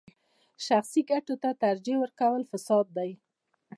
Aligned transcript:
شخصي 0.65 1.01
ګټو 1.11 1.35
ته 1.43 1.49
ترجیح 1.63 1.97
ورکول 1.99 2.41
فساد 2.51 2.85
دی. 2.97 3.11